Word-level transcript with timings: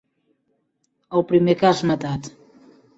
El 1.19 1.27
primer 1.35 1.57
que 1.63 1.71
has 1.73 1.85
matat. 1.93 2.35